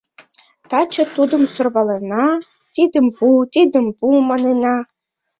Таче 0.69 1.03
тудым 1.15 1.43
сӧрвалена, 1.53 2.25
тидым 2.73 3.07
пу, 3.17 3.27
тудым 3.53 3.85
пу, 3.97 4.07
манына. 4.29 4.75